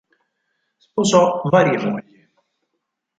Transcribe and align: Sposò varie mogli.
Sposò 0.77 1.41
varie 1.43 1.77
mogli. 1.77 2.27